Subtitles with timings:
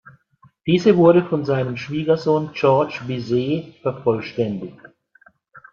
[0.65, 4.79] Diese wurde von seinem Schwiegersohn Georges Bizet vervollständigt.